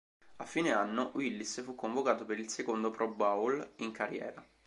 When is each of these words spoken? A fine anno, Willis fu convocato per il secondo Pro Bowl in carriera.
A 0.37 0.45
fine 0.47 0.73
anno, 0.73 1.11
Willis 1.13 1.63
fu 1.63 1.75
convocato 1.75 2.25
per 2.25 2.39
il 2.39 2.49
secondo 2.49 2.89
Pro 2.89 3.11
Bowl 3.13 3.73
in 3.75 3.91
carriera. 3.91 4.43